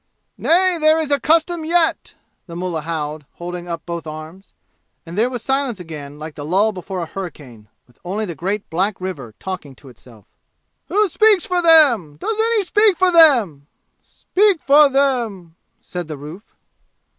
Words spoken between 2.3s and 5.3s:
the mullah howled, holding up both arms. And there